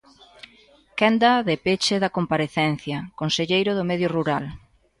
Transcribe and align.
Quenda 0.99 1.31
de 1.47 1.55
peche 1.65 1.95
da 2.03 2.13
comparecencia, 2.17 2.97
conselleiro 3.21 3.71
do 3.77 3.87
Medio 3.91 4.09
Rural. 4.15 4.43